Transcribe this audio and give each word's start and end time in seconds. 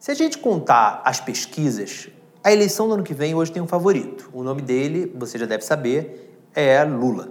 Se 0.00 0.10
a 0.10 0.14
gente 0.14 0.38
contar 0.38 1.02
as 1.04 1.20
pesquisas, 1.20 2.08
a 2.42 2.50
eleição 2.50 2.88
do 2.88 2.94
ano 2.94 3.02
que 3.02 3.12
vem 3.12 3.34
hoje 3.34 3.52
tem 3.52 3.60
um 3.60 3.66
favorito. 3.66 4.30
O 4.32 4.42
nome 4.42 4.62
dele, 4.62 5.12
você 5.14 5.36
já 5.36 5.44
deve 5.44 5.62
saber, 5.62 6.40
é 6.54 6.82
Lula. 6.84 7.28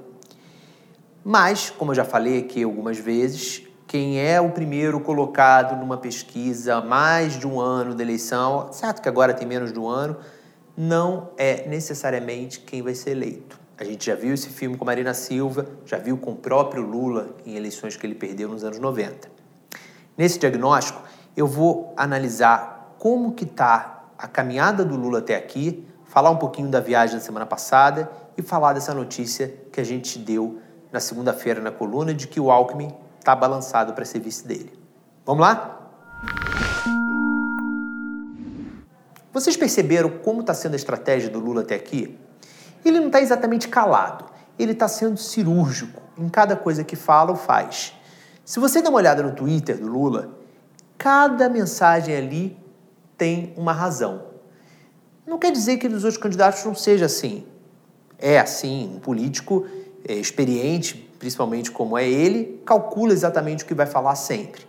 Mas, 1.26 1.72
como 1.72 1.90
eu 1.90 1.96
já 1.96 2.06
falei 2.06 2.38
aqui 2.38 2.62
algumas 2.62 3.00
vezes, 3.00 3.64
quem 3.88 4.22
é 4.22 4.40
o 4.40 4.52
primeiro 4.52 5.00
colocado 5.00 5.80
numa 5.80 5.98
pesquisa 5.98 6.80
mais 6.80 7.40
de 7.40 7.48
um 7.48 7.60
ano 7.60 7.96
da 7.96 8.04
eleição, 8.04 8.72
certo 8.72 9.02
que 9.02 9.10
agora 9.10 9.34
tem 9.34 9.48
menos 9.48 9.74
de 9.74 9.80
um 9.80 9.88
ano, 9.88 10.18
não 10.78 11.32
é 11.40 11.68
necessariamente 11.68 12.60
quem 12.60 12.84
vai 12.84 12.94
ser 12.94 13.10
eleito. 13.10 13.60
A 13.80 13.84
gente 13.84 14.06
já 14.06 14.14
viu 14.14 14.36
esse 14.36 14.50
filme 14.50 14.78
com 14.78 14.86
Marina 14.86 15.16
Silva, 15.16 15.66
já 15.88 15.98
viu 15.98 16.20
com 16.20 16.34
o 16.34 16.36
próprio 16.36 16.84
Lula 16.84 17.36
em 17.48 17.56
eleições 17.56 17.98
que 17.98 18.06
ele 18.06 18.14
perdeu 18.14 18.48
nos 18.48 18.64
anos 18.64 18.78
90. 18.78 19.28
Nesse 20.16 20.38
diagnóstico, 20.38 21.02
eu 21.40 21.48
vou 21.48 21.94
analisar 21.96 22.96
como 23.00 23.32
que 23.32 23.46
está 23.46 24.04
a 24.18 24.28
caminhada 24.28 24.84
do 24.84 24.98
Lula 24.98 25.20
até 25.20 25.38
aqui, 25.38 25.88
falar 26.04 26.30
um 26.32 26.36
pouquinho 26.36 26.68
da 26.68 26.82
viagem 26.82 27.16
da 27.16 27.22
semana 27.24 27.46
passada 27.46 28.12
e 28.38 28.42
falar 28.42 28.74
dessa 28.74 28.94
notícia 28.94 29.48
que 29.72 29.80
a 29.80 29.84
gente 29.86 30.20
deu 30.20 30.60
na 30.92 31.00
segunda-feira 31.00 31.62
na 31.62 31.72
coluna 31.72 32.14
de 32.14 32.28
que 32.28 32.42
o 32.42 32.52
Alckmin 32.52 32.94
está 33.18 33.34
balançado 33.34 33.94
para 33.94 34.04
ser 34.04 34.20
vice 34.20 34.46
dele. 34.46 34.78
Vamos 35.26 35.42
lá? 35.42 35.80
Vocês 39.32 39.56
perceberam 39.56 40.10
como 40.10 40.42
está 40.42 40.54
sendo 40.54 40.74
a 40.74 40.76
estratégia 40.76 41.30
do 41.30 41.40
Lula 41.40 41.62
até 41.62 41.76
aqui? 41.76 42.20
Ele 42.84 43.00
não 43.00 43.08
está 43.08 43.22
exatamente 43.22 43.70
calado, 43.70 44.26
ele 44.58 44.74
está 44.74 44.90
sendo 44.90 45.16
cirúrgico 45.16 46.02
em 46.18 46.28
cada 46.28 46.58
coisa 46.58 46.84
que 46.84 46.98
fala 46.98 47.32
ou 47.32 47.38
faz. 47.38 47.94
Se 48.44 48.60
você 48.60 48.82
der 48.82 48.90
uma 48.90 48.98
olhada 48.98 49.24
no 49.24 49.32
Twitter 49.32 49.80
do 49.80 49.88
Lula, 49.88 50.39
cada 51.00 51.48
mensagem 51.48 52.14
ali 52.14 52.58
tem 53.18 53.54
uma 53.56 53.72
razão. 53.72 54.26
Não 55.26 55.40
quer 55.40 55.52
dizer 55.52 55.78
que 55.78 55.88
nos 55.88 56.04
outros 56.04 56.22
candidatos 56.22 56.64
não 56.66 56.76
seja 56.76 57.06
assim. 57.06 57.46
É 58.18 58.38
assim, 58.38 58.96
um 58.96 59.00
político 59.00 59.66
é, 60.06 60.14
experiente, 60.14 61.10
principalmente 61.18 61.72
como 61.72 61.98
é 61.98 62.08
ele, 62.08 62.62
calcula 62.66 63.14
exatamente 63.14 63.64
o 63.64 63.68
que 63.68 63.74
vai 63.74 63.86
falar 63.86 64.16
sempre. 64.16 64.68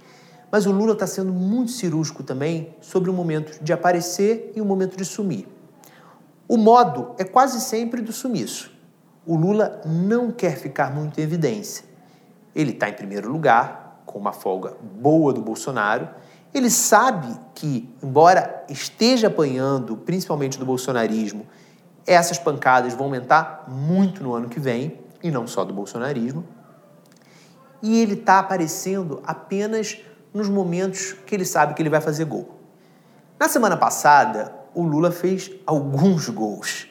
Mas 0.53 0.67
o 0.67 0.73
Lula 0.73 0.93
está 0.93 1.07
sendo 1.07 1.33
muito 1.33 1.73
cirúrgico 1.73 2.23
também 2.23 2.77
sobre 2.81 3.11
o 3.11 3.13
momento 3.13 3.63
de 3.63 3.73
aparecer 3.73 4.53
e 4.55 4.61
o 4.61 4.65
momento 4.65 4.97
de 4.97 5.05
sumir. 5.05 5.49
O 6.47 6.57
modo 6.57 7.15
é 7.19 7.25
quase 7.25 7.61
sempre 7.61 8.01
do 8.01 8.13
sumiço. 8.13 8.73
O 9.27 9.37
Lula 9.37 9.81
não 9.85 10.31
quer 10.31 10.57
ficar 10.57 10.95
muito 10.95 11.19
em 11.19 11.23
evidência. 11.25 11.85
Ele 12.55 12.71
está 12.71 12.89
em 12.89 12.95
primeiro 12.95 13.31
lugar, 13.31 13.90
com 14.11 14.19
uma 14.19 14.33
folga 14.33 14.75
boa 14.83 15.33
do 15.33 15.41
Bolsonaro. 15.41 16.09
Ele 16.53 16.69
sabe 16.69 17.29
que, 17.55 17.89
embora 18.03 18.65
esteja 18.69 19.29
apanhando, 19.29 19.97
principalmente 19.97 20.59
do 20.59 20.67
bolsonarismo, 20.67 21.47
essas 22.05 22.39
pancadas 22.39 22.93
vão 22.93 23.05
aumentar 23.05 23.67
muito 23.69 24.23
no 24.25 24.35
ano 24.35 24.49
que 24.49 24.59
vem 24.59 24.99
e 25.23 25.31
não 25.31 25.47
só 25.47 25.65
do 25.65 25.73
bolsonarismo. 25.73 26.45
E 27.81 28.03
ele 28.03 28.15
está 28.15 28.41
aparecendo 28.41 29.23
apenas 29.25 29.99
nos 30.35 30.49
momentos 30.49 31.13
que 31.25 31.35
ele 31.35 31.45
sabe 31.45 31.75
que 31.75 31.81
ele 31.81 31.89
vai 31.89 32.01
fazer 32.01 32.25
gol. 32.25 32.59
Na 33.39 33.49
semana 33.49 33.77
passada, 33.77 34.53
o 34.75 34.83
Lula 34.83 35.13
fez 35.13 35.53
alguns 35.65 36.29
gols. 36.29 36.89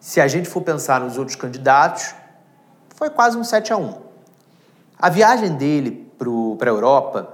Se 0.00 0.20
a 0.20 0.26
gente 0.26 0.48
for 0.48 0.62
pensar 0.62 1.00
nos 1.00 1.16
outros 1.16 1.36
candidatos, 1.36 2.12
foi 2.96 3.08
quase 3.08 3.38
um 3.38 3.44
7 3.44 3.72
a 3.72 3.76
1. 3.76 3.94
A 4.98 5.08
viagem 5.08 5.56
dele 5.56 6.09
para 6.58 6.70
a 6.70 6.74
Europa, 6.74 7.28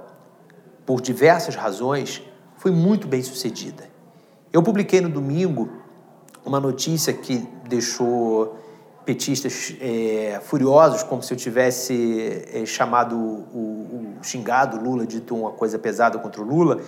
por 0.85 1.01
diversas 1.01 1.55
razões, 1.55 2.21
foi 2.55 2.71
muito 2.71 3.07
bem 3.07 3.21
sucedida. 3.21 3.83
Eu 4.53 4.63
publiquei 4.63 5.01
no 5.01 5.09
domingo 5.09 5.69
uma 6.45 6.59
notícia 6.59 7.11
que 7.11 7.45
deixou 7.67 8.57
petistas 9.03 9.75
é, 9.81 10.39
furiosos, 10.43 11.03
como 11.03 11.21
se 11.21 11.33
eu 11.33 11.37
tivesse 11.37 12.45
é, 12.53 12.65
chamado 12.65 13.15
o, 13.15 14.17
o, 14.19 14.23
xingado 14.23 14.81
Lula, 14.81 15.05
dito 15.05 15.35
uma 15.35 15.51
coisa 15.51 15.77
pesada 15.77 16.17
contra 16.17 16.41
o 16.41 16.45
Lula, 16.45 16.79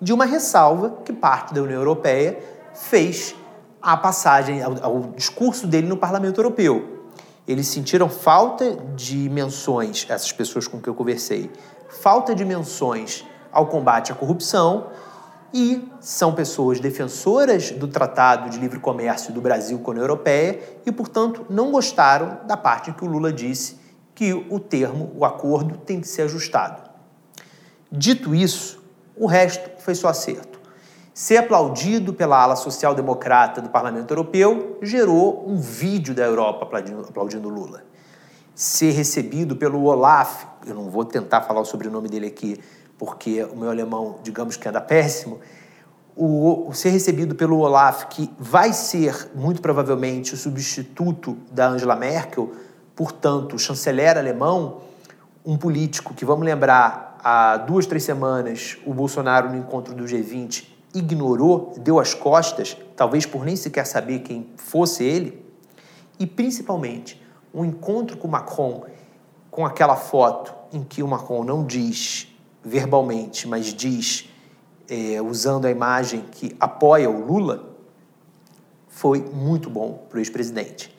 de 0.00 0.12
uma 0.12 0.24
ressalva 0.24 0.98
que 1.04 1.12
parte 1.12 1.52
da 1.52 1.62
União 1.62 1.78
Europeia 1.78 2.38
fez 2.74 3.34
à 3.82 3.96
passagem, 3.96 4.62
ao, 4.62 4.74
ao 4.82 5.00
discurso 5.16 5.66
dele 5.66 5.86
no 5.88 5.96
Parlamento 5.96 6.40
Europeu. 6.40 6.97
Eles 7.48 7.66
sentiram 7.66 8.10
falta 8.10 8.76
de 8.94 9.30
menções, 9.30 10.06
essas 10.06 10.30
pessoas 10.30 10.68
com 10.68 10.78
quem 10.78 10.92
eu 10.92 10.94
conversei, 10.94 11.50
falta 11.88 12.34
de 12.34 12.44
menções 12.44 13.24
ao 13.50 13.66
combate 13.66 14.12
à 14.12 14.14
corrupção 14.14 14.88
e 15.52 15.88
são 15.98 16.34
pessoas 16.34 16.78
defensoras 16.78 17.70
do 17.70 17.88
Tratado 17.88 18.50
de 18.50 18.58
Livre 18.58 18.78
Comércio 18.78 19.32
do 19.32 19.40
Brasil 19.40 19.78
com 19.78 19.90
a 19.90 19.92
União 19.92 20.04
Europeia 20.04 20.60
e, 20.84 20.92
portanto, 20.92 21.46
não 21.48 21.72
gostaram 21.72 22.40
da 22.46 22.54
parte 22.54 22.92
que 22.92 23.02
o 23.02 23.08
Lula 23.08 23.32
disse 23.32 23.78
que 24.14 24.34
o 24.34 24.60
termo, 24.60 25.10
o 25.16 25.24
acordo, 25.24 25.78
tem 25.78 26.02
que 26.02 26.08
ser 26.08 26.22
ajustado. 26.22 26.82
Dito 27.90 28.34
isso, 28.34 28.84
o 29.16 29.26
resto 29.26 29.70
foi 29.78 29.94
só 29.94 30.08
acerto. 30.08 30.57
Ser 31.18 31.38
aplaudido 31.38 32.14
pela 32.14 32.40
ala 32.40 32.54
social-democrata 32.54 33.60
do 33.60 33.68
Parlamento 33.68 34.12
Europeu 34.12 34.78
gerou 34.80 35.44
um 35.48 35.58
vídeo 35.58 36.14
da 36.14 36.22
Europa 36.22 36.64
aplaudindo, 36.64 37.48
Lula. 37.48 37.82
Ser 38.54 38.92
recebido 38.92 39.56
pelo 39.56 39.82
Olaf, 39.82 40.44
eu 40.64 40.76
não 40.76 40.88
vou 40.88 41.04
tentar 41.04 41.40
falar 41.40 41.60
o 41.60 41.64
sobrenome 41.64 42.08
dele 42.08 42.28
aqui, 42.28 42.60
porque 42.96 43.42
o 43.42 43.56
meu 43.56 43.68
alemão, 43.68 44.20
digamos 44.22 44.56
que 44.56 44.68
anda 44.68 44.80
péssimo, 44.80 45.40
o, 46.14 46.68
o, 46.68 46.72
ser 46.72 46.90
recebido 46.90 47.34
pelo 47.34 47.58
Olaf, 47.58 48.04
que 48.04 48.30
vai 48.38 48.72
ser 48.72 49.28
muito 49.34 49.60
provavelmente 49.60 50.34
o 50.34 50.36
substituto 50.36 51.36
da 51.50 51.66
Angela 51.66 51.96
Merkel, 51.96 52.52
portanto, 52.94 53.56
o 53.56 53.58
chanceler 53.58 54.16
alemão, 54.16 54.82
um 55.44 55.56
político 55.58 56.14
que, 56.14 56.24
vamos 56.24 56.44
lembrar, 56.44 57.18
há 57.24 57.56
duas, 57.56 57.86
três 57.86 58.04
semanas, 58.04 58.78
o 58.86 58.94
Bolsonaro 58.94 59.48
no 59.48 59.56
encontro 59.56 59.92
do 59.92 60.04
G20 60.04 60.77
ignorou, 60.94 61.74
deu 61.78 61.98
as 61.98 62.14
costas, 62.14 62.76
talvez 62.96 63.26
por 63.26 63.44
nem 63.44 63.56
sequer 63.56 63.86
saber 63.86 64.20
quem 64.20 64.48
fosse 64.56 65.04
ele, 65.04 65.44
e 66.18 66.26
principalmente 66.26 67.20
um 67.52 67.64
encontro 67.64 68.16
com 68.16 68.28
Macron, 68.28 68.84
com 69.50 69.64
aquela 69.64 69.96
foto 69.96 70.54
em 70.72 70.82
que 70.82 71.02
o 71.02 71.08
Macron 71.08 71.44
não 71.44 71.64
diz 71.64 72.28
verbalmente, 72.62 73.46
mas 73.46 73.66
diz, 73.66 74.28
é, 74.88 75.20
usando 75.22 75.66
a 75.66 75.70
imagem 75.70 76.24
que 76.30 76.54
apoia 76.60 77.08
o 77.08 77.24
Lula, 77.24 77.68
foi 78.88 79.20
muito 79.20 79.70
bom 79.70 80.06
para 80.08 80.16
o 80.16 80.20
ex-presidente. 80.20 80.94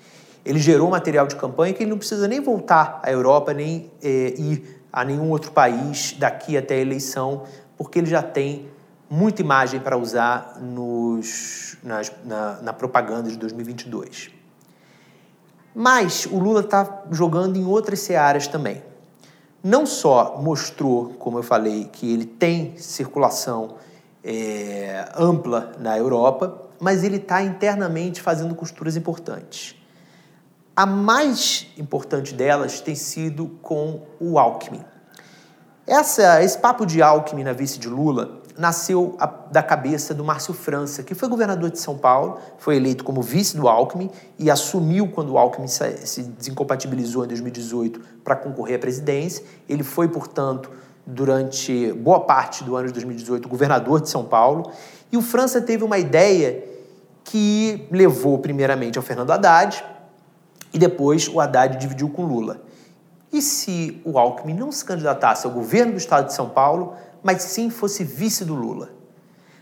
Ele 0.46 0.58
gerou 0.58 0.90
material 0.90 1.28
de 1.28 1.36
campanha 1.36 1.74
que 1.74 1.84
ele 1.84 1.90
não 1.90 1.98
precisa 1.98 2.28
nem 2.28 2.40
voltar 2.40 3.00
à 3.04 3.12
Europa, 3.12 3.54
nem 3.54 3.92
é, 4.02 4.34
ir 4.38 4.82
a 4.92 5.04
nenhum 5.04 5.30
outro 5.30 5.52
país 5.52 6.16
daqui 6.18 6.58
até 6.58 6.76
a 6.76 6.80
eleição, 6.80 7.44
porque 7.78 8.00
ele 8.00 8.08
já 8.08 8.24
tem 8.24 8.70
muita 9.10 9.42
imagem 9.42 9.80
para 9.80 9.98
usar 9.98 10.58
nos, 10.62 11.78
nas, 11.84 12.12
na, 12.24 12.62
na 12.62 12.74
propaganda 12.74 13.30
de 13.30 13.38
2022. 13.38 14.32
Mas 15.74 16.26
o 16.26 16.38
Lula 16.38 16.62
está 16.62 17.04
jogando 17.12 17.58
em 17.58 17.66
outras 17.66 18.00
searas 18.00 18.48
também 18.48 18.84
não 19.64 19.86
só 19.86 20.38
mostrou, 20.42 21.14
como 21.20 21.38
eu 21.38 21.44
falei, 21.44 21.90
que 21.92 22.12
ele 22.12 22.26
tem 22.26 22.78
circulação 22.78 23.76
é, 24.24 25.10
ampla 25.18 25.74
na 25.80 25.98
Europa, 25.98 26.70
mas 26.80 27.04
ele 27.04 27.18
está 27.18 27.42
internamente 27.42 28.22
fazendo 28.22 28.56
costuras 28.56 28.96
importantes. 28.96 29.76
A 30.76 30.86
mais 30.86 31.68
importante 31.78 32.34
delas 32.34 32.80
tem 32.80 32.96
sido 32.96 33.48
com 33.62 34.04
o 34.20 34.40
Alckmin. 34.40 34.84
Essa, 35.86 36.42
esse 36.42 36.58
papo 36.58 36.86
de 36.86 37.02
Alckmin 37.02 37.44
na 37.44 37.52
vice 37.52 37.80
de 37.80 37.90
Lula 37.90 38.39
nasceu 38.60 39.16
a, 39.18 39.26
da 39.26 39.64
cabeça 39.64 40.14
do 40.14 40.22
Márcio 40.22 40.54
França, 40.54 41.02
que 41.02 41.16
foi 41.16 41.30
governador 41.30 41.72
de 41.72 41.80
São 41.80 41.98
Paulo, 41.98 42.40
foi 42.58 42.76
eleito 42.76 43.06
como 43.06 43.22
vice 43.22 43.56
do 43.56 43.70
Alckmin 43.70 44.12
e 44.38 44.52
assumiu 44.52 45.08
quando 45.08 45.32
o 45.32 45.38
Alckmin 45.38 45.70
se, 45.70 46.24
desincompatibilizou 46.24 47.24
em 47.24 47.28
2018 47.30 48.02
para 48.22 48.36
concorrer 48.36 48.76
à 48.76 48.80
presidência. 48.80 49.46
Ele 49.68 49.82
foi, 49.82 50.10
portanto, 50.10 50.70
durante 51.08 51.94
boa 51.94 52.20
parte 52.20 52.66
do 52.66 52.76
ano 52.76 52.88
de 52.88 52.94
2018, 52.94 53.48
governador 53.48 54.02
de 54.02 54.10
São 54.10 54.26
Paulo. 54.26 54.70
E 55.10 55.16
o 55.16 55.22
França 55.22 55.62
teve 55.62 55.86
uma 55.86 55.98
ideia 55.98 56.62
que 57.24 57.88
levou 57.90 58.40
primeiramente 58.40 58.98
ao 58.98 59.04
Fernando 59.04 59.32
Haddad 59.32 59.86
e 60.74 60.78
depois 60.78 61.30
o 61.30 61.40
Haddad 61.40 61.78
dividiu 61.78 62.10
com 62.10 62.26
Lula. 62.26 62.62
E 63.32 63.42
se 63.42 64.02
o 64.04 64.18
Alckmin 64.18 64.54
não 64.54 64.70
se 64.70 64.84
candidatasse 64.84 65.46
ao 65.46 65.54
governo 65.54 65.94
do 65.94 65.98
estado 65.98 66.28
de 66.28 66.34
São 66.34 66.50
Paulo, 66.50 66.96
mas 67.24 67.44
sim 67.44 67.70
fosse 67.70 68.04
vice 68.04 68.46
do 68.46 68.56
Lula. 68.56 68.90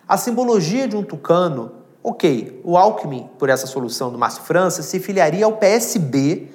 A 0.08 0.18
simbologia 0.18 0.88
de 0.88 0.96
um 0.96 1.04
tucano, 1.04 1.72
ok, 2.02 2.62
o 2.64 2.78
Alckmin, 2.78 3.30
por 3.38 3.50
essa 3.50 3.68
solução 3.68 4.12
do 4.12 4.18
Márcio 4.18 4.44
França, 4.44 4.82
se 4.82 5.00
filiaria 5.00 5.46
ao 5.46 5.54
PSB, 5.54 6.50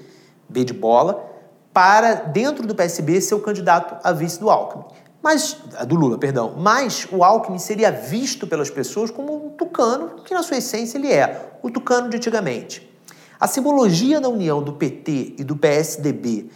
B 0.48 0.64
de 0.64 0.72
bola, 0.72 1.30
para, 1.72 2.14
dentro 2.14 2.66
do 2.66 2.74
PSB, 2.74 3.20
ser 3.20 3.34
o 3.34 3.40
candidato 3.40 3.96
a 4.02 4.12
vice 4.12 4.38
do 4.40 4.50
Alckmin. 4.50 4.84
mas 5.22 5.56
do 5.86 5.94
Lula, 5.94 6.18
perdão, 6.18 6.54
mas 6.56 7.06
o 7.12 7.22
Alckmin 7.22 7.58
seria 7.58 7.92
visto 7.92 8.46
pelas 8.46 8.70
pessoas 8.70 9.10
como 9.10 9.46
um 9.46 9.50
tucano, 9.50 10.22
que 10.24 10.34
na 10.34 10.42
sua 10.42 10.56
essência 10.56 10.98
ele 10.98 11.12
é, 11.12 11.52
o 11.62 11.70
tucano 11.70 12.08
de 12.08 12.16
antigamente. 12.16 12.90
A 13.38 13.46
simbologia 13.46 14.20
da 14.20 14.28
união 14.28 14.62
do 14.62 14.72
PT 14.72 15.34
e 15.38 15.44
do 15.44 15.56
PSDB, 15.56 16.48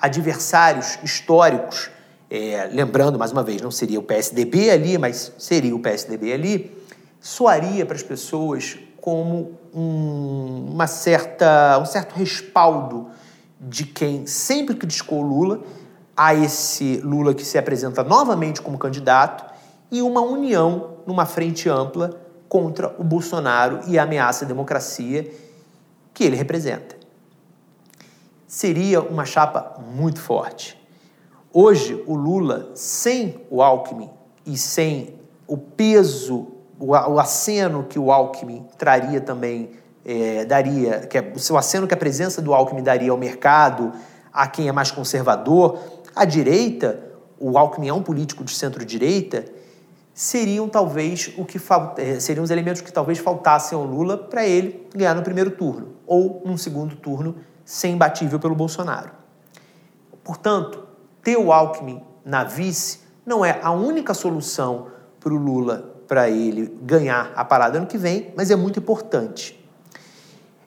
adversários 0.00 0.98
históricos, 1.02 1.90
é, 2.34 2.66
lembrando 2.72 3.18
mais 3.18 3.30
uma 3.30 3.42
vez, 3.42 3.60
não 3.60 3.70
seria 3.70 4.00
o 4.00 4.02
PSDB 4.02 4.70
ali, 4.70 4.96
mas 4.96 5.34
seria 5.36 5.76
o 5.76 5.78
PSDB 5.78 6.32
ali, 6.32 6.82
soaria 7.20 7.84
para 7.84 7.94
as 7.94 8.02
pessoas 8.02 8.78
como 8.98 9.58
um, 9.74 10.70
uma 10.72 10.86
certa, 10.86 11.78
um 11.78 11.84
certo 11.84 12.14
respaldo 12.14 13.10
de 13.60 13.84
quem 13.84 14.26
sempre 14.26 14.74
criticou 14.74 15.20
Lula 15.20 15.60
a 16.16 16.34
esse 16.34 17.02
Lula 17.04 17.34
que 17.34 17.44
se 17.44 17.58
apresenta 17.58 18.02
novamente 18.02 18.62
como 18.62 18.78
candidato 18.78 19.44
e 19.90 20.00
uma 20.00 20.22
união 20.22 20.96
numa 21.06 21.26
frente 21.26 21.68
ampla 21.68 22.18
contra 22.48 22.94
o 22.98 23.04
Bolsonaro 23.04 23.80
e 23.86 23.98
a 23.98 24.04
ameaça 24.04 24.46
à 24.46 24.48
democracia 24.48 25.30
que 26.14 26.24
ele 26.24 26.36
representa. 26.36 26.96
Seria 28.46 29.02
uma 29.02 29.26
chapa 29.26 29.78
muito 29.94 30.18
forte. 30.18 30.81
Hoje, 31.54 32.02
o 32.06 32.14
Lula, 32.14 32.70
sem 32.74 33.44
o 33.50 33.62
Alckmin 33.62 34.08
e 34.46 34.56
sem 34.56 35.14
o 35.46 35.58
peso, 35.58 36.48
o 36.78 37.20
aceno 37.20 37.84
que 37.84 37.98
o 37.98 38.10
Alckmin 38.10 38.66
traria 38.78 39.20
também, 39.20 39.70
é, 40.02 40.46
daria, 40.46 41.00
que 41.00 41.18
é, 41.18 41.32
o 41.50 41.56
aceno 41.58 41.86
que 41.86 41.92
a 41.92 41.96
presença 41.96 42.40
do 42.40 42.54
Alckmin 42.54 42.82
daria 42.82 43.10
ao 43.10 43.18
mercado, 43.18 43.92
a 44.32 44.46
quem 44.46 44.66
é 44.66 44.72
mais 44.72 44.90
conservador, 44.90 45.78
a 46.16 46.24
direita, 46.24 46.98
o 47.38 47.58
Alckmin 47.58 47.88
é 47.88 47.92
um 47.92 48.02
político 48.02 48.42
de 48.44 48.54
centro-direita, 48.54 49.44
seriam 50.14 50.70
talvez 50.70 51.34
o 51.36 51.44
que 51.44 51.60
eh, 51.98 52.18
seriam 52.18 52.44
os 52.44 52.50
elementos 52.50 52.80
que 52.80 52.90
talvez 52.90 53.18
faltassem 53.18 53.76
ao 53.76 53.84
Lula 53.84 54.16
para 54.16 54.46
ele 54.46 54.86
ganhar 54.94 55.14
no 55.14 55.22
primeiro 55.22 55.50
turno 55.50 55.96
ou 56.06 56.42
num 56.46 56.56
segundo 56.56 56.96
turno 56.96 57.36
ser 57.62 57.88
imbatível 57.88 58.38
pelo 58.38 58.54
Bolsonaro. 58.54 59.10
Portanto, 60.24 60.81
ter 61.22 61.36
o 61.36 61.52
Alckmin 61.52 62.02
na 62.24 62.44
vice 62.44 63.00
não 63.24 63.44
é 63.44 63.60
a 63.62 63.70
única 63.70 64.14
solução 64.14 64.88
para 65.20 65.32
o 65.32 65.36
Lula 65.36 65.92
para 66.08 66.28
ele 66.28 66.76
ganhar 66.82 67.32
a 67.34 67.44
parada 67.44 67.78
ano 67.78 67.86
que 67.86 67.96
vem, 67.96 68.32
mas 68.36 68.50
é 68.50 68.56
muito 68.56 68.78
importante. 68.78 69.58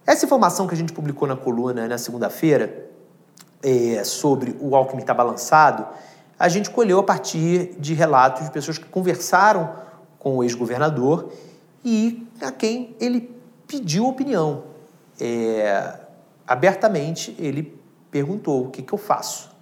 Essa 0.06 0.26
informação 0.26 0.68
que 0.68 0.74
a 0.74 0.78
gente 0.78 0.94
publicou 0.94 1.28
na 1.28 1.36
coluna 1.36 1.88
na 1.88 1.98
segunda-feira 1.98 2.90
é, 3.62 4.04
sobre 4.04 4.56
o 4.60 4.76
Alckmin 4.76 5.02
estar 5.02 5.14
tá 5.14 5.18
balançado, 5.18 5.86
a 6.38 6.48
gente 6.48 6.70
colheu 6.70 7.00
a 7.00 7.04
partir 7.04 7.76
de 7.80 7.94
relatos 7.94 8.46
de 8.46 8.52
pessoas 8.52 8.78
que 8.78 8.86
conversaram 8.86 9.76
com 10.20 10.38
o 10.38 10.44
ex-governador 10.44 11.32
e 11.84 12.28
a 12.42 12.52
quem 12.52 12.96
ele 13.00 13.36
pediu 13.68 14.08
opinião. 14.08 14.64
É, 15.20 16.00
abertamente, 16.48 17.36
ele 17.40 17.80
perguntou: 18.12 18.66
o 18.66 18.70
que, 18.70 18.82
que 18.82 18.94
eu 18.94 18.98
faço? 18.98 19.55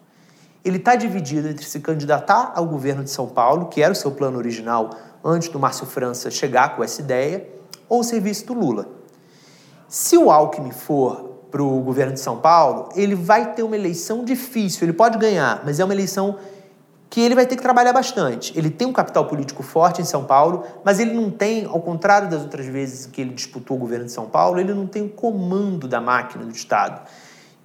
Ele 0.64 0.78
está 0.78 0.96
dividido 0.96 1.50
entre 1.50 1.66
se 1.66 1.80
candidatar 1.80 2.54
ao 2.56 2.66
governo 2.66 3.04
de 3.04 3.10
São 3.10 3.28
Paulo, 3.28 3.66
que 3.68 3.82
era 3.82 3.92
o 3.92 3.96
seu 3.96 4.12
plano 4.12 4.38
original 4.38 4.92
antes 5.24 5.50
do 5.50 5.60
Márcio 5.60 5.86
França 5.86 6.32
chegar 6.32 6.76
com 6.76 6.84
essa 6.84 7.02
ideia, 7.02 7.48
ou 7.90 8.00
o 8.00 8.04
serviço 8.04 8.48
do 8.48 8.54
Lula. 8.54 8.88
Se 9.88 10.18
o 10.18 10.32
Alckmin 10.32 10.72
for 10.72 11.34
para 11.52 11.62
o 11.62 11.82
governo 11.82 12.14
de 12.14 12.20
São 12.20 12.38
Paulo, 12.38 12.90
ele 12.96 13.14
vai 13.14 13.54
ter 13.54 13.62
uma 13.62 13.76
eleição 13.76 14.26
difícil. 14.26 14.86
Ele 14.86 14.94
pode 14.94 15.20
ganhar, 15.20 15.62
mas 15.64 15.80
é 15.80 15.86
uma 15.86 15.94
eleição 15.94 16.38
que 17.14 17.22
ele 17.22 17.36
vai 17.36 17.46
ter 17.46 17.56
que 17.56 17.62
trabalhar 17.62 17.94
bastante. 17.94 18.58
Ele 18.58 18.72
tem 18.72 18.88
um 18.88 18.92
capital 18.92 19.26
político 19.26 19.62
forte 19.62 20.02
em 20.02 20.04
São 20.04 20.26
Paulo, 20.26 20.64
mas 20.84 21.00
ele 21.00 21.14
não 21.14 21.30
tem, 21.30 21.66
ao 21.66 21.80
contrário 21.80 22.28
das 22.28 22.42
outras 22.42 22.66
vezes 22.66 23.06
que 23.06 23.22
ele 23.22 23.36
disputou 23.36 23.78
o 23.78 23.80
governo 23.80 24.06
de 24.06 24.12
São 24.12 24.26
Paulo, 24.26 24.60
ele 24.60 24.74
não 24.74 24.88
tem 24.88 25.04
o 25.04 25.10
comando 25.10 25.88
da 25.88 26.02
máquina 26.02 26.44
do 26.44 26.52
Estado, 26.52 27.02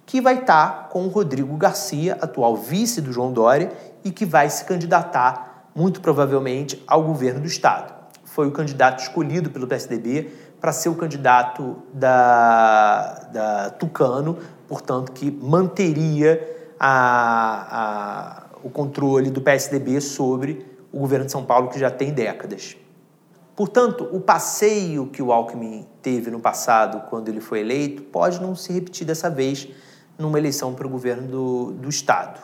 que 0.09 0.19
vai 0.19 0.39
estar 0.39 0.89
com 0.89 1.05
o 1.05 1.07
Rodrigo 1.07 1.55
Garcia, 1.55 2.17
atual 2.19 2.55
vice 2.55 2.99
do 2.99 3.13
João 3.13 3.31
Dória, 3.31 3.71
e 4.03 4.09
que 4.09 4.25
vai 4.25 4.49
se 4.49 4.65
candidatar, 4.65 5.69
muito 5.75 6.01
provavelmente, 6.01 6.83
ao 6.87 7.03
governo 7.03 7.41
do 7.41 7.45
Estado. 7.45 7.93
Foi 8.23 8.47
o 8.47 8.51
candidato 8.51 9.03
escolhido 9.03 9.51
pelo 9.51 9.67
PSDB 9.67 10.31
para 10.59 10.71
ser 10.71 10.89
o 10.89 10.95
candidato 10.95 11.77
da, 11.93 13.27
da 13.31 13.69
Tucano, 13.69 14.39
portanto, 14.67 15.11
que 15.11 15.29
manteria 15.29 16.73
a, 16.79 17.67
a, 17.69 18.43
o 18.63 18.69
controle 18.71 19.29
do 19.29 19.41
PSDB 19.41 20.01
sobre 20.01 20.65
o 20.91 21.01
governo 21.01 21.27
de 21.27 21.31
São 21.31 21.45
Paulo, 21.45 21.69
que 21.69 21.77
já 21.77 21.91
tem 21.91 22.11
décadas. 22.11 22.75
Portanto, 23.55 24.09
o 24.11 24.19
passeio 24.19 25.05
que 25.05 25.21
o 25.21 25.31
Alckmin 25.31 25.85
teve 26.01 26.31
no 26.31 26.39
passado, 26.39 27.07
quando 27.11 27.29
ele 27.29 27.39
foi 27.41 27.59
eleito, 27.59 28.01
pode 28.01 28.41
não 28.41 28.55
se 28.55 28.73
repetir 28.73 29.05
dessa 29.05 29.29
vez 29.29 29.67
numa 30.19 30.37
eleição 30.37 30.75
para 30.75 30.85
o 30.85 30.89
governo 30.89 31.27
do, 31.27 31.71
do 31.71 31.89
Estado. 31.89 32.39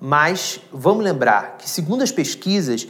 Mas 0.00 0.60
vamos 0.72 1.04
lembrar 1.04 1.56
que, 1.58 1.68
segundo 1.68 2.02
as 2.02 2.12
pesquisas, 2.12 2.86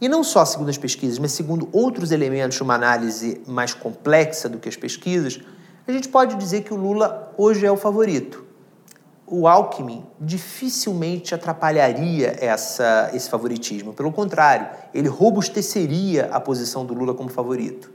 e 0.00 0.08
não 0.08 0.22
só 0.22 0.44
segundo 0.44 0.68
as 0.68 0.76
pesquisas, 0.76 1.18
mas 1.18 1.32
segundo 1.32 1.68
outros 1.72 2.12
elementos 2.12 2.60
uma 2.60 2.74
análise 2.74 3.40
mais 3.46 3.72
complexa 3.72 4.48
do 4.48 4.58
que 4.58 4.68
as 4.68 4.76
pesquisas, 4.76 5.40
a 5.86 5.92
gente 5.92 6.08
pode 6.08 6.36
dizer 6.36 6.62
que 6.62 6.74
o 6.74 6.76
Lula 6.76 7.32
hoje 7.38 7.64
é 7.64 7.72
o 7.72 7.76
favorito. 7.76 8.44
O 9.26 9.48
Alckmin 9.48 10.04
dificilmente 10.20 11.34
atrapalharia 11.34 12.36
essa, 12.40 13.10
esse 13.14 13.28
favoritismo. 13.30 13.94
Pelo 13.94 14.12
contrário, 14.12 14.68
ele 14.92 15.08
robusteceria 15.08 16.26
a 16.26 16.38
posição 16.38 16.84
do 16.84 16.92
Lula 16.92 17.14
como 17.14 17.30
favorito. 17.30 17.90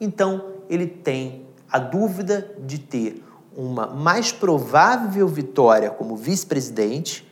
Então, 0.00 0.52
ele 0.68 0.86
tem 0.86 1.46
a 1.70 1.78
dúvida 1.78 2.54
de 2.60 2.78
ter 2.78 3.23
uma 3.56 3.86
mais 3.86 4.32
provável 4.32 5.26
vitória 5.28 5.90
como 5.90 6.16
vice-presidente 6.16 7.30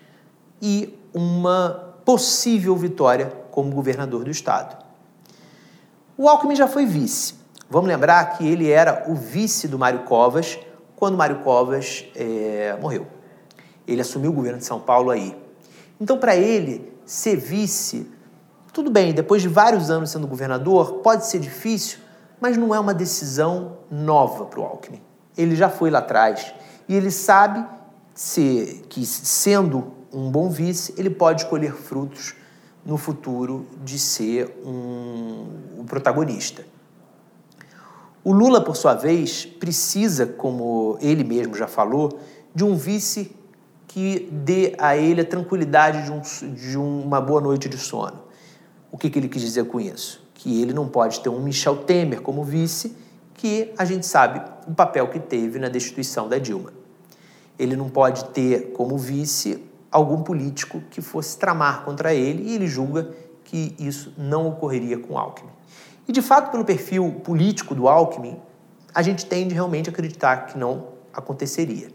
e 0.61 0.99
uma 1.13 1.95
possível 2.05 2.77
vitória 2.77 3.33
como 3.51 3.71
governador 3.73 4.25
do 4.25 4.31
estado. 4.31 4.83
O 6.17 6.29
Alckmin 6.29 6.55
já 6.55 6.69
foi 6.69 6.87
vice. 6.87 7.35
Vamos 7.69 7.89
lembrar 7.89 8.37
que 8.37 8.47
ele 8.47 8.71
era 8.71 9.05
o 9.09 9.15
vice 9.15 9.67
do 9.67 9.79
Mário 9.79 10.01
Covas 10.01 10.59
quando 10.95 11.17
Mário 11.17 11.41
Covas 11.41 12.05
é, 12.15 12.77
morreu. 12.81 13.07
Ele 13.87 14.01
assumiu 14.01 14.31
o 14.31 14.35
governo 14.35 14.59
de 14.59 14.65
São 14.65 14.79
Paulo 14.79 15.11
aí. 15.11 15.37
Então, 16.01 16.19
para 16.19 16.37
ele 16.37 16.93
ser 17.05 17.37
vice, 17.37 18.09
tudo 18.73 18.91
bem, 18.91 19.13
depois 19.13 19.43
de 19.43 19.49
vários 19.49 19.91
anos 19.91 20.11
sendo 20.11 20.27
governador, 20.27 21.01
pode 21.03 21.27
ser 21.27 21.39
difícil, 21.39 21.99
mas 22.41 22.57
não 22.57 22.75
é 22.75 22.79
uma 22.79 22.95
decisão 22.95 23.79
nova 23.91 24.45
para 24.45 24.61
o 24.61 24.65
Alckmin. 24.65 25.03
Ele 25.37 25.57
já 25.57 25.69
foi 25.69 25.91
lá 25.91 26.01
atrás 26.01 26.55
e 26.89 26.95
ele 26.95 27.11
sabe 27.11 27.65
se, 28.15 28.85
que, 28.89 29.05
sendo 29.07 29.93
um 30.13 30.31
bom 30.31 30.51
vice, 30.51 30.95
ele 30.99 31.11
pode 31.11 31.47
colher 31.47 31.73
frutos 31.73 32.35
no 32.85 32.97
futuro 32.97 33.67
de 33.83 33.99
ser 33.99 34.61
um, 34.65 35.81
um 35.81 35.85
protagonista. 35.85 36.65
O 38.25 38.33
Lula, 38.33 38.63
por 38.63 38.77
sua 38.77 38.95
vez, 38.95 39.45
precisa, 39.45 40.27
como 40.27 40.97
ele 41.01 41.25
mesmo 41.25 41.55
já 41.55 41.67
falou, 41.67 42.21
de 42.55 42.65
um 42.65 42.77
vice 42.77 43.35
que 43.89 44.29
dê 44.31 44.75
a 44.79 44.97
ele 44.97 45.21
a 45.21 45.25
tranquilidade 45.25 46.05
de, 46.05 46.13
um, 46.13 46.55
de 46.55 46.79
uma 46.79 47.21
boa 47.21 47.41
noite 47.41 47.69
de 47.69 47.77
sono. 47.77 48.23
O 48.91 48.99
que, 48.99 49.11
que 49.11 49.19
ele 49.19 49.29
quis 49.29 49.43
dizer 49.43 49.65
com 49.67 49.81
isso? 49.81 50.23
Que 50.35 50.63
ele 50.63 50.73
não 50.73 50.87
pode 50.89 51.21
ter 51.21 51.29
um 51.29 51.41
Michel 51.41 51.79
Temer 51.79 52.21
como 52.21 52.45
vice, 52.45 52.97
que 53.43 53.75
a 53.77 53.85
gente 53.85 54.07
sabe 54.07 54.41
o 54.69 54.73
papel 54.73 55.09
que 55.09 55.19
teve 55.19 55.59
na 55.59 55.69
destituição 55.69 56.29
da 56.29 56.39
Dilma. 56.39 56.73
Ele 57.59 57.75
não 57.75 57.89
pode 57.89 58.27
ter 58.27 58.73
como 58.73 58.97
vice 58.97 59.69
algum 59.91 60.23
político 60.23 60.81
que 60.89 61.03
fosse 61.03 61.37
tramar 61.37 61.83
contra 61.83 62.15
ele 62.15 62.45
e 62.45 62.55
ele 62.55 62.69
julga 62.69 63.11
que 63.43 63.75
isso 63.81 64.15
não 64.17 64.47
ocorreria 64.47 64.97
com 64.97 65.19
Alckmin. 65.19 65.51
E 66.07 66.13
de 66.13 66.23
fato, 66.23 66.53
pelo 66.53 66.65
perfil 66.65 67.21
político 67.25 67.75
do 67.75 67.89
Alckmin, 67.89 68.41
a 68.95 69.03
gente 69.03 69.27
tende 69.27 69.53
realmente 69.53 69.91
a 69.91 69.93
acreditar 69.93 70.47
que 70.47 70.57
não 70.57 70.91
aconteceria. 71.13 71.89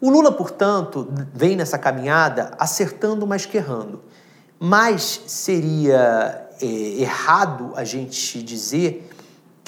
O 0.00 0.08
Lula, 0.08 0.32
portanto, 0.32 1.12
vem 1.34 1.56
nessa 1.56 1.78
caminhada 1.78 2.54
acertando, 2.58 3.26
mas 3.26 3.44
que 3.44 3.58
errando. 3.58 4.02
Mas 4.58 5.24
seria 5.26 6.48
é, 6.58 6.66
errado 6.66 7.74
a 7.76 7.84
gente 7.84 8.42
dizer 8.42 9.10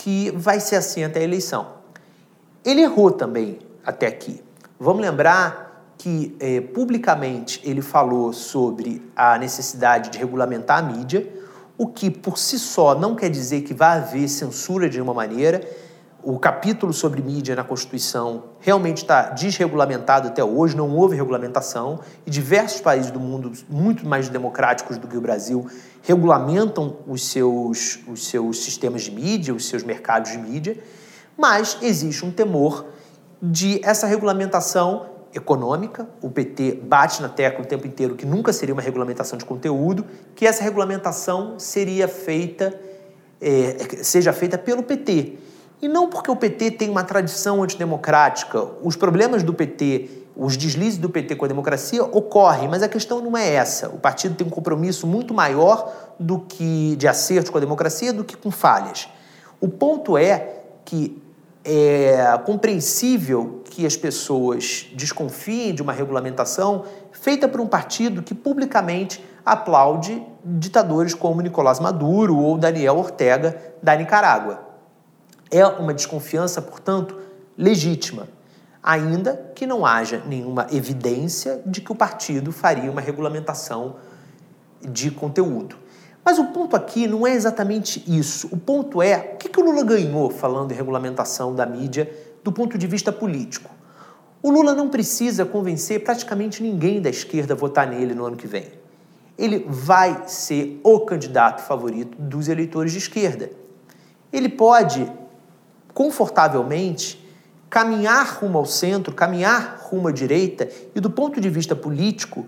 que 0.06 0.30
vai 0.30 0.60
ser 0.60 0.76
assim 0.76 1.02
até 1.02 1.18
a 1.18 1.24
eleição. 1.24 1.66
Ele 2.64 2.80
errou 2.80 3.10
também 3.10 3.58
até 3.84 4.06
aqui. 4.06 4.40
Vamos 4.78 5.02
lembrar 5.02 5.84
que 5.98 6.36
eh, 6.38 6.60
publicamente 6.60 7.60
ele 7.64 7.82
falou 7.82 8.32
sobre 8.32 9.02
a 9.16 9.36
necessidade 9.36 10.10
de 10.10 10.18
regulamentar 10.18 10.78
a 10.78 10.82
mídia, 10.82 11.28
o 11.76 11.88
que 11.88 12.08
por 12.08 12.38
si 12.38 12.56
só 12.56 12.94
não 12.94 13.16
quer 13.16 13.28
dizer 13.28 13.62
que 13.62 13.74
vai 13.74 13.98
haver 13.98 14.28
censura 14.28 14.88
de 14.88 14.94
nenhuma 14.98 15.12
maneira. 15.12 15.68
O 16.28 16.40
capítulo 16.40 16.92
sobre 16.92 17.22
mídia 17.22 17.54
na 17.54 17.62
Constituição 17.62 18.46
realmente 18.58 18.96
está 18.96 19.30
desregulamentado 19.30 20.26
até 20.26 20.42
hoje, 20.42 20.76
não 20.76 20.92
houve 20.96 21.14
regulamentação, 21.14 22.00
e 22.26 22.30
diversos 22.30 22.80
países 22.80 23.12
do 23.12 23.20
mundo, 23.20 23.52
muito 23.70 24.04
mais 24.04 24.28
democráticos 24.28 24.98
do 24.98 25.06
que 25.06 25.16
o 25.16 25.20
Brasil, 25.20 25.70
regulamentam 26.02 26.96
os 27.06 27.30
seus, 27.30 28.00
os 28.08 28.26
seus 28.26 28.64
sistemas 28.64 29.02
de 29.02 29.12
mídia, 29.12 29.54
os 29.54 29.68
seus 29.68 29.84
mercados 29.84 30.32
de 30.32 30.38
mídia, 30.38 30.76
mas 31.38 31.78
existe 31.80 32.26
um 32.26 32.32
temor 32.32 32.86
de 33.40 33.80
essa 33.84 34.08
regulamentação 34.08 35.06
econômica. 35.32 36.08
O 36.20 36.28
PT 36.28 36.80
bate 36.82 37.22
na 37.22 37.28
tecla 37.28 37.62
o 37.64 37.68
tempo 37.68 37.86
inteiro 37.86 38.16
que 38.16 38.26
nunca 38.26 38.52
seria 38.52 38.74
uma 38.74 38.82
regulamentação 38.82 39.38
de 39.38 39.44
conteúdo, 39.44 40.04
que 40.34 40.44
essa 40.44 40.64
regulamentação 40.64 41.56
seria 41.56 42.08
feita, 42.08 42.76
é, 43.40 44.02
seja 44.02 44.32
feita 44.32 44.58
pelo 44.58 44.82
PT 44.82 45.46
e 45.80 45.88
não 45.88 46.08
porque 46.08 46.30
o 46.30 46.36
PT 46.36 46.72
tem 46.72 46.88
uma 46.88 47.04
tradição 47.04 47.62
antidemocrática. 47.62 48.62
Os 48.82 48.96
problemas 48.96 49.42
do 49.42 49.52
PT, 49.52 50.08
os 50.36 50.56
deslizes 50.56 50.98
do 50.98 51.10
PT 51.10 51.36
com 51.36 51.44
a 51.44 51.48
democracia 51.48 52.02
ocorrem, 52.04 52.68
mas 52.68 52.82
a 52.82 52.88
questão 52.88 53.20
não 53.20 53.36
é 53.36 53.54
essa. 53.54 53.88
O 53.88 53.98
partido 53.98 54.34
tem 54.34 54.46
um 54.46 54.50
compromisso 54.50 55.06
muito 55.06 55.34
maior 55.34 55.92
do 56.18 56.40
que 56.40 56.96
de 56.96 57.06
acerto 57.06 57.52
com 57.52 57.58
a 57.58 57.60
democracia 57.60 58.12
do 58.12 58.24
que 58.24 58.36
com 58.36 58.50
falhas. 58.50 59.08
O 59.60 59.68
ponto 59.68 60.16
é 60.16 60.60
que 60.84 61.22
é 61.64 62.38
compreensível 62.44 63.62
que 63.64 63.84
as 63.84 63.96
pessoas 63.96 64.86
desconfiem 64.94 65.74
de 65.74 65.82
uma 65.82 65.92
regulamentação 65.92 66.84
feita 67.10 67.48
por 67.48 67.60
um 67.60 67.66
partido 67.66 68.22
que 68.22 68.34
publicamente 68.34 69.22
aplaude 69.44 70.22
ditadores 70.44 71.12
como 71.12 71.40
Nicolás 71.40 71.80
Maduro 71.80 72.36
ou 72.38 72.56
Daniel 72.56 72.96
Ortega 72.96 73.74
da 73.82 73.96
Nicarágua. 73.96 74.65
É 75.50 75.64
uma 75.66 75.94
desconfiança, 75.94 76.60
portanto, 76.60 77.16
legítima, 77.56 78.28
ainda 78.82 79.50
que 79.54 79.66
não 79.66 79.84
haja 79.84 80.22
nenhuma 80.26 80.66
evidência 80.70 81.62
de 81.64 81.80
que 81.80 81.92
o 81.92 81.94
partido 81.94 82.52
faria 82.52 82.90
uma 82.90 83.00
regulamentação 83.00 83.96
de 84.80 85.10
conteúdo. 85.10 85.76
Mas 86.24 86.38
o 86.38 86.46
ponto 86.46 86.74
aqui 86.74 87.06
não 87.06 87.24
é 87.24 87.32
exatamente 87.32 88.02
isso. 88.06 88.48
O 88.50 88.56
ponto 88.56 89.00
é 89.00 89.34
o 89.34 89.36
que, 89.36 89.60
o 89.60 89.64
Lula 89.64 89.84
ganhou 89.84 90.28
falando 90.28 90.72
em 90.72 90.74
regulamentação 90.74 91.54
da 91.54 91.64
mídia 91.64 92.12
do 92.42 92.50
ponto 92.50 92.76
de 92.76 92.86
vista 92.86 93.12
político. 93.12 93.70
O 94.42 94.50
Lula 94.50 94.74
não 94.74 94.88
precisa 94.88 95.44
convencer 95.44 96.02
praticamente 96.02 96.62
ninguém 96.62 97.00
da 97.00 97.08
esquerda 97.08 97.54
a 97.54 97.56
votar 97.56 97.86
nele 97.86 98.14
no 98.14 98.24
ano 98.24 98.36
que 98.36 98.46
vem. 98.46 98.66
Ele 99.38 99.66
vai 99.68 100.24
ser 100.26 100.80
o 100.82 101.00
candidato 101.00 101.62
favorito 101.62 102.16
dos 102.20 102.48
eleitores 102.48 102.90
de 102.92 102.98
esquerda. 102.98 103.50
Ele 104.32 104.48
pode 104.48 105.10
confortavelmente 105.96 107.26
caminhar 107.70 108.38
rumo 108.38 108.58
ao 108.58 108.66
centro, 108.66 109.14
caminhar 109.14 109.80
rumo 109.80 110.08
à 110.08 110.12
direita, 110.12 110.68
e 110.94 111.00
do 111.00 111.08
ponto 111.08 111.40
de 111.40 111.48
vista 111.48 111.74
político, 111.74 112.46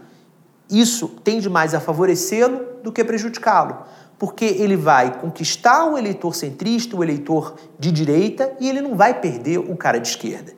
isso 0.69 1.09
tende 1.25 1.49
mais 1.49 1.73
a 1.73 1.81
favorecê-lo 1.81 2.83
do 2.83 2.93
que 2.93 3.03
prejudicá-lo, 3.03 3.85
porque 4.19 4.45
ele 4.45 4.77
vai 4.77 5.19
conquistar 5.19 5.87
o 5.87 5.97
eleitor 5.97 6.35
centrista, 6.35 6.95
o 6.95 7.03
eleitor 7.03 7.55
de 7.79 7.91
direita, 7.91 8.55
e 8.61 8.69
ele 8.69 8.83
não 8.83 8.95
vai 8.95 9.19
perder 9.19 9.57
o 9.61 9.75
cara 9.75 9.99
de 9.99 10.09
esquerda. 10.09 10.53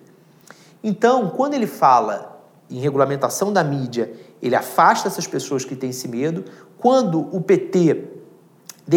Então, 0.82 1.30
quando 1.30 1.54
ele 1.54 1.68
fala 1.68 2.42
em 2.68 2.80
regulamentação 2.80 3.52
da 3.52 3.62
mídia, 3.62 4.12
ele 4.42 4.56
afasta 4.56 5.06
essas 5.06 5.28
pessoas 5.28 5.64
que 5.64 5.76
têm 5.76 5.90
esse 5.90 6.08
medo. 6.08 6.44
Quando 6.76 7.20
o 7.32 7.40
PT 7.40 8.19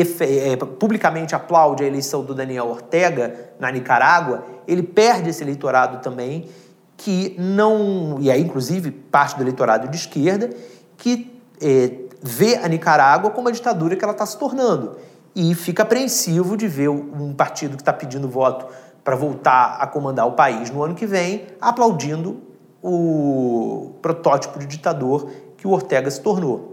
é, 0.02 0.56
publicamente 0.56 1.36
aplaude 1.36 1.84
a 1.84 1.88
eleição 1.88 2.24
do 2.24 2.34
Daniel 2.34 2.68
Ortega 2.68 3.52
na 3.60 3.72
Nicarágua, 3.72 4.44
ele 4.68 4.82
perde 4.82 5.30
esse 5.30 5.44
eleitorado 5.44 6.02
também, 6.02 6.50
que 6.98 7.36
não. 7.38 8.18
e 8.20 8.32
aí, 8.32 8.42
inclusive, 8.42 8.92
parte 8.92 9.36
do 9.36 9.44
eleitorado 9.44 9.88
de 9.88 9.98
esquerda, 9.98 10.50
que 10.98 11.40
é, 11.62 11.92
vê 12.22 12.56
a 12.56 12.68
Nicarágua 12.68 13.30
como 13.32 13.50
a 13.50 13.52
ditadura 13.52 13.96
que 13.96 14.04
ela 14.04 14.14
está 14.14 14.26
se 14.26 14.38
tornando. 14.38 14.98
E 15.36 15.54
fica 15.56 15.84
apreensivo 15.84 16.56
de 16.56 16.68
ver 16.68 16.90
um 16.90 17.34
partido 17.34 17.76
que 17.76 17.82
está 17.82 17.92
pedindo 17.92 18.30
voto 18.30 18.68
para 19.04 19.16
voltar 19.16 19.78
a 19.80 19.88
comandar 19.88 20.28
o 20.28 20.34
país 20.34 20.70
no 20.70 20.84
ano 20.84 20.96
que 20.96 21.06
vem, 21.06 21.48
aplaudindo 21.60 22.42
o 22.82 23.96
protótipo 24.02 24.60
de 24.60 24.66
ditador 24.66 25.30
que 25.58 25.68
o 25.68 25.72
Ortega 25.72 26.10
se 26.10 26.22
tornou. 26.22 26.73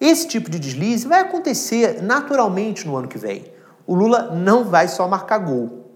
Esse 0.00 0.28
tipo 0.28 0.50
de 0.50 0.58
deslize 0.58 1.06
vai 1.06 1.20
acontecer 1.20 2.02
naturalmente 2.02 2.86
no 2.86 2.96
ano 2.96 3.08
que 3.08 3.18
vem. 3.18 3.44
O 3.86 3.94
Lula 3.94 4.34
não 4.34 4.64
vai 4.64 4.88
só 4.88 5.06
marcar 5.06 5.38
gol. 5.38 5.90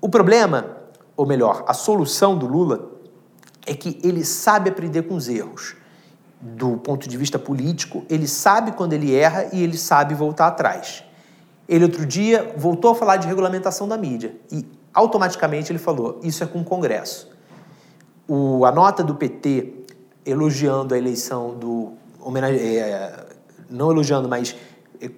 O 0.00 0.08
problema, 0.08 0.76
ou 1.16 1.26
melhor, 1.26 1.64
a 1.66 1.74
solução 1.74 2.36
do 2.38 2.46
Lula 2.46 2.92
é 3.66 3.74
que 3.74 3.98
ele 4.02 4.24
sabe 4.24 4.70
aprender 4.70 5.02
com 5.02 5.14
os 5.14 5.28
erros. 5.28 5.76
Do 6.40 6.76
ponto 6.76 7.08
de 7.08 7.16
vista 7.16 7.38
político, 7.38 8.04
ele 8.08 8.28
sabe 8.28 8.72
quando 8.72 8.92
ele 8.92 9.14
erra 9.14 9.48
e 9.52 9.62
ele 9.62 9.76
sabe 9.76 10.14
voltar 10.14 10.46
atrás. 10.46 11.02
Ele 11.68 11.84
outro 11.84 12.06
dia 12.06 12.54
voltou 12.56 12.92
a 12.92 12.94
falar 12.94 13.16
de 13.16 13.26
regulamentação 13.26 13.88
da 13.88 13.98
mídia 13.98 14.36
e 14.50 14.64
automaticamente 14.94 15.70
ele 15.72 15.78
falou: 15.78 16.20
isso 16.22 16.42
é 16.42 16.46
com 16.46 16.60
o 16.60 16.64
Congresso. 16.64 17.28
O, 18.26 18.64
a 18.64 18.70
nota 18.70 19.02
do 19.02 19.14
PT 19.14 19.84
elogiando 20.24 20.94
a 20.94 20.98
eleição 20.98 21.58
do 21.58 21.92
é, 22.52 23.26
não 23.70 23.90
elogiando, 23.90 24.28
mas 24.28 24.56
é, 25.00 25.08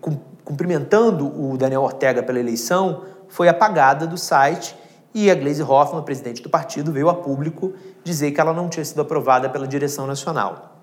cumprimentando 0.44 1.26
o 1.26 1.56
Daniel 1.56 1.82
Ortega 1.82 2.22
pela 2.22 2.38
eleição, 2.38 3.04
foi 3.28 3.48
apagada 3.48 4.06
do 4.06 4.18
site 4.18 4.76
e 5.14 5.30
a 5.30 5.34
Gleisi 5.34 5.62
Hoffmann, 5.62 6.02
presidente 6.02 6.42
do 6.42 6.48
partido, 6.48 6.92
veio 6.92 7.08
a 7.08 7.14
público 7.14 7.72
dizer 8.04 8.30
que 8.30 8.40
ela 8.40 8.52
não 8.52 8.68
tinha 8.68 8.84
sido 8.84 9.00
aprovada 9.00 9.48
pela 9.48 9.66
direção 9.66 10.06
nacional. 10.06 10.76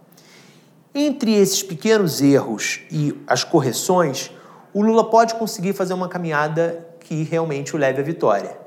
Entre 0.94 1.34
esses 1.34 1.64
pequenos 1.64 2.22
erros 2.22 2.82
e 2.92 3.16
as 3.28 3.44
correções, 3.44 4.32
o 4.74 4.82
Lula 4.82 5.10
pode 5.10 5.36
conseguir 5.36 5.74
fazer 5.74 5.94
uma 5.94 6.10
caminhada 6.10 6.88
que 7.00 7.24
realmente 7.24 7.76
o 7.76 7.80
leve 7.80 8.02
à 8.02 8.04
vitória. 8.04 8.58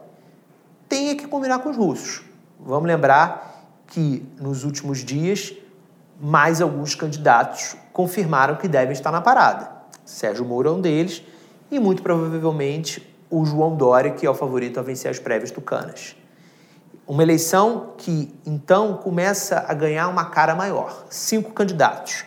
Tem 0.88 1.14
que 1.16 1.26
combinar 1.26 1.58
com 1.58 1.70
os 1.70 1.76
russos. 1.76 2.22
Vamos 2.58 2.86
lembrar 2.86 3.64
que 3.86 4.26
nos 4.40 4.64
últimos 4.64 5.04
dias 5.04 5.54
mais 6.20 6.60
alguns 6.60 6.94
candidatos 6.94 7.76
confirmaram 7.92 8.56
que 8.56 8.68
devem 8.68 8.92
estar 8.92 9.10
na 9.10 9.20
parada. 9.20 9.70
Sérgio 10.04 10.44
Moro 10.44 10.68
é 10.68 10.72
um 10.72 10.80
deles 10.80 11.22
e 11.70 11.78
muito 11.78 12.02
provavelmente 12.02 13.08
o 13.30 13.44
João 13.44 13.76
Dória, 13.76 14.10
que 14.10 14.26
é 14.26 14.30
o 14.30 14.34
favorito 14.34 14.78
a 14.78 14.82
vencer 14.82 15.10
as 15.10 15.18
prévias 15.18 15.50
tucanas. 15.50 16.16
Uma 17.06 17.22
eleição 17.22 17.94
que 17.96 18.34
então 18.44 18.94
começa 18.94 19.64
a 19.66 19.72
ganhar 19.72 20.08
uma 20.08 20.26
cara 20.26 20.54
maior. 20.54 21.04
Cinco 21.08 21.52
candidatos. 21.52 22.24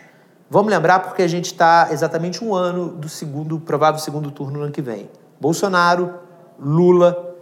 Vamos 0.49 0.71
lembrar 0.71 0.99
porque 0.99 1.21
a 1.21 1.27
gente 1.27 1.45
está 1.45 1.89
exatamente 1.91 2.43
um 2.43 2.53
ano 2.53 2.89
do 2.89 3.09
segundo 3.09 3.59
provável 3.59 3.99
segundo 3.99 4.31
turno 4.31 4.59
no 4.59 4.63
ano 4.63 4.71
que 4.71 4.81
vem. 4.81 5.09
Bolsonaro, 5.39 6.15
Lula, 6.59 7.35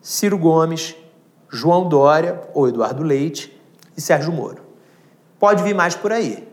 Ciro 0.00 0.38
Gomes, 0.38 0.96
João 1.50 1.88
Dória 1.88 2.42
ou 2.52 2.68
Eduardo 2.68 3.02
Leite 3.02 3.60
e 3.96 4.00
Sérgio 4.00 4.32
Moro. 4.32 4.63
Pode 5.44 5.62
vir 5.62 5.74
mais 5.74 5.94
por 5.94 6.10
aí. 6.10 6.48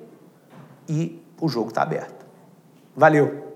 E 0.90 1.24
o 1.40 1.48
jogo 1.48 1.70
está 1.70 1.82
aberto. 1.82 2.26
Valeu! 2.94 3.51